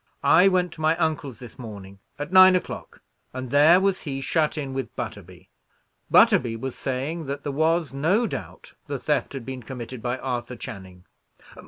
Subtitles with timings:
[0.23, 3.03] I went into my uncle's, this morning, at nine o'clock,
[3.33, 5.47] and there was he, shut in with Butterby.
[6.09, 10.55] Butterby was saying that there was no doubt the theft had been committed by Arthur
[10.55, 11.05] Channing.